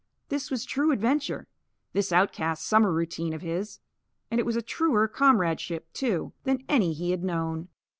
This 0.29 0.49
was 0.49 0.65
true 0.65 0.91
adventure, 0.91 1.47
this 1.93 2.11
outcast 2.11 2.65
summer 2.65 2.91
routine 2.91 3.33
of 3.33 3.43
his. 3.43 3.79
And 4.31 4.39
it 4.39 4.47
was 4.47 4.55
a 4.55 4.63
truer 4.63 5.07
comradeship, 5.07 5.93
too, 5.93 6.33
than 6.43 6.63
any 6.67 6.91
he 6.93 7.11
had 7.11 7.23
known. 7.23 7.67